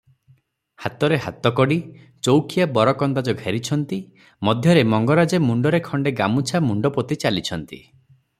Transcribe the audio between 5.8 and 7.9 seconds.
ଖଣ୍ତେ ଗାମୁଛା ମୁଣ୍ତପୋତି ଚାଲିଛନ୍ତି।